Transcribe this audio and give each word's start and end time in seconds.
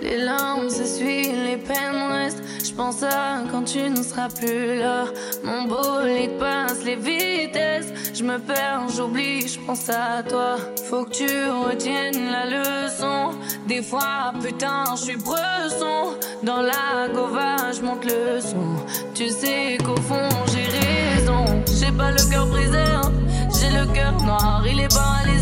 Les 0.00 0.16
larmes 0.16 0.70
s'essuient, 0.70 1.32
les 1.32 1.56
peines 1.56 2.02
restent. 2.10 2.42
Je 2.64 2.72
pense 2.72 3.02
à 3.02 3.42
quand 3.50 3.64
tu 3.64 3.90
ne 3.90 4.02
seras 4.02 4.28
plus 4.28 4.78
là. 4.78 5.04
Mon 5.44 5.64
bolide 5.64 6.38
passe 6.38 6.82
les 6.84 6.96
vitesses. 6.96 7.92
Je 8.14 8.24
me 8.24 8.38
perds, 8.38 8.88
j'oublie, 8.96 9.46
je 9.46 9.58
pense 9.60 9.88
à 9.90 10.22
toi. 10.22 10.56
Faut 10.88 11.04
que 11.04 11.10
tu 11.10 11.26
retiennes 11.26 12.30
la 12.30 12.46
leçon. 12.46 13.32
Des 13.66 13.82
fois, 13.82 14.32
putain, 14.42 14.84
je 14.96 15.02
suis 15.02 15.16
bresson. 15.16 16.16
Dans 16.42 16.62
la 16.62 17.08
gova, 17.12 17.56
monte 17.82 18.04
le 18.04 18.40
son. 18.40 18.76
Tu 19.14 19.28
sais 19.28 19.76
qu'au 19.84 19.96
fond, 19.96 20.28
j'ai 20.52 20.68
raison. 20.78 21.44
J'ai 21.80 21.92
pas 21.92 22.12
le 22.12 22.30
cœur 22.30 22.46
brisé, 22.46 22.78
hein. 22.78 23.12
j'ai 23.60 23.76
le 23.76 23.86
cœur 23.92 24.12
noir, 24.22 24.64
il 24.70 24.80
est 24.80 24.94
paralysé. 24.94 25.37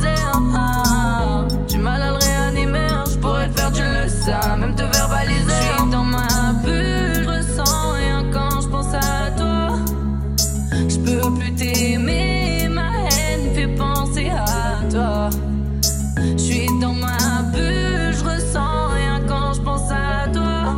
Je 16.36 16.42
suis 16.42 16.66
dans 16.80 16.94
ma 16.94 17.42
bulle, 17.52 18.12
je 18.12 18.24
ressens 18.24 18.88
rien 18.94 19.20
quand 19.26 19.52
je 19.54 19.60
pense 19.60 19.90
à 19.90 20.28
toi. 20.32 20.74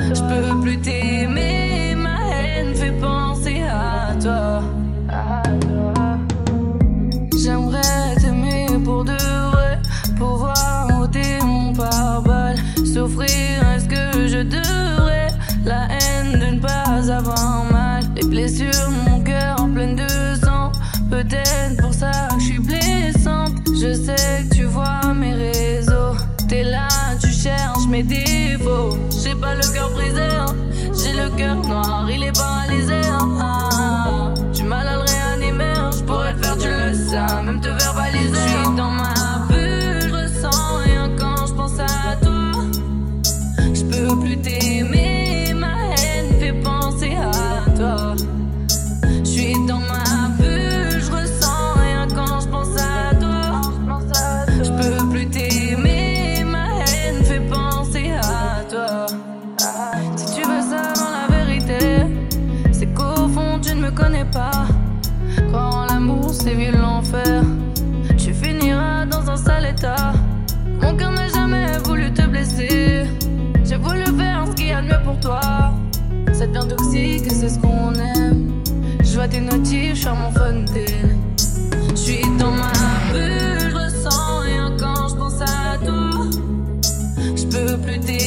Je 0.00 0.20
peux 0.20 0.60
plus 0.60 0.78
t'aimer, 0.80 1.94
ma 1.96 2.16
haine 2.32 2.74
fait 2.74 2.92
penser 3.00 3.62
à 3.62 4.14
toi. 4.22 4.62
J'aimerais 7.42 8.14
t'aimer 8.20 8.66
pour 8.84 9.04
de 9.04 9.12
vrai, 9.12 9.78
pouvoir 10.16 10.88
ôter 11.00 11.38
mon 11.44 11.72
pare-balles. 11.72 12.56
Souffrir, 12.76 13.28
est-ce 13.74 13.86
que 13.86 14.28
je 14.28 14.42
devrais 14.42 15.28
la 15.64 15.88
haine 15.88 16.38
de 16.38 16.46
ne 16.56 16.60
pas 16.60 17.12
avoir 17.12 17.64
mal? 17.70 18.04
Les 18.16 18.26
blessures 18.26 18.90
mon 19.06 19.20
cœur 19.20 19.60
en 19.60 19.68
pleine 19.68 19.96
de 19.96 20.08
sang. 20.42 20.72
Peut-être 21.10 21.83
tu 24.54 24.64
vois 24.64 25.12
mes 25.14 25.34
réseaux. 25.34 26.16
T'es 26.48 26.62
là, 26.62 26.88
tu 27.20 27.28
cherches 27.28 27.86
mes 27.88 28.02
défauts. 28.02 28.96
J'ai 29.22 29.34
pas 29.34 29.54
le 29.54 29.72
cœur 29.72 29.90
brisé, 29.90 30.22
hein. 30.22 30.63
Mon 69.36 70.96
cœur 70.96 71.10
n'a 71.10 71.26
jamais 71.28 71.66
voulu 71.84 72.12
te 72.12 72.22
blesser. 72.22 73.04
J'ai 73.64 73.76
voulu 73.76 74.04
faire 74.16 74.46
ce 74.46 74.52
qu'il 74.52 74.68
y 74.68 74.72
a 74.72 74.80
de 74.80 74.86
mieux 74.86 75.02
pour 75.04 75.18
toi. 75.18 75.40
Ça 76.32 76.46
devient 76.46 76.68
toxique 76.68 77.24
c'est 77.32 77.48
ce 77.48 77.58
qu'on 77.58 77.92
aime. 77.94 78.62
Je 79.02 79.14
vois 79.14 79.26
tes 79.26 79.40
notifs, 79.40 79.96
je 79.96 80.08
mon 80.08 80.30
fun 80.30 80.64
Je 81.90 81.96
suis 81.96 82.22
dans 82.38 82.52
ma 82.52 82.72
bulle, 83.12 83.70
je 83.70 83.74
ressens 83.74 84.38
rien 84.40 84.76
quand 84.78 85.08
je 85.08 85.14
pense 85.16 85.40
à 85.42 85.78
tout. 85.84 86.30
Je 87.34 87.44
peux 87.46 87.76
plus 87.78 87.98
t'aider. 87.98 88.23